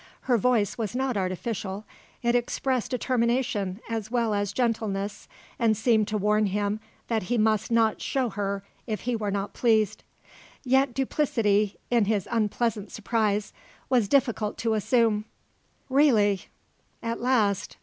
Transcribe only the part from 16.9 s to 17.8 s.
At last.